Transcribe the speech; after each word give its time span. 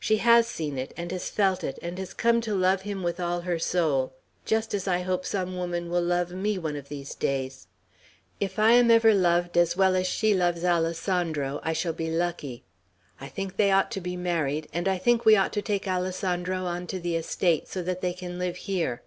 She 0.00 0.16
has 0.16 0.46
seen 0.46 0.78
it, 0.78 0.94
and 0.96 1.12
has 1.12 1.28
felt 1.28 1.62
it, 1.62 1.78
and 1.82 1.98
has 1.98 2.14
come 2.14 2.40
to 2.40 2.54
love 2.54 2.80
him 2.80 3.02
with 3.02 3.20
all 3.20 3.42
her 3.42 3.58
soul, 3.58 4.14
just 4.46 4.72
as 4.72 4.88
I 4.88 5.00
hope 5.02 5.26
some 5.26 5.54
woman 5.54 5.90
will 5.90 6.00
love 6.00 6.32
me 6.32 6.56
one 6.56 6.76
of 6.76 6.88
these 6.88 7.14
days. 7.14 7.66
If 8.40 8.58
I 8.58 8.72
am 8.72 8.90
ever 8.90 9.12
loved 9.12 9.58
as 9.58 9.76
well 9.76 9.94
as 9.94 10.06
she 10.06 10.32
loves 10.32 10.64
Alessandro, 10.64 11.60
I 11.62 11.74
shall 11.74 11.92
be 11.92 12.08
lucky. 12.10 12.64
I 13.20 13.28
think 13.28 13.58
they 13.58 13.70
ought 13.70 13.90
to 13.90 14.00
be 14.00 14.16
married; 14.16 14.66
and 14.72 14.88
I 14.88 14.96
think 14.96 15.26
we 15.26 15.36
ought 15.36 15.52
to 15.52 15.60
take 15.60 15.86
Alessandro 15.86 16.64
on 16.64 16.86
to 16.86 16.98
the 16.98 17.14
estate, 17.16 17.68
so 17.68 17.82
that 17.82 18.00
they 18.00 18.14
can 18.14 18.38
live 18.38 18.56
here. 18.56 19.02